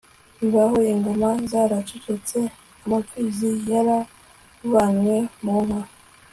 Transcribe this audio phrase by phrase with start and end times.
[0.39, 2.39] bibaho, ingoma zaracecetse,
[2.83, 5.81] amapfizi yaravanywe mu nka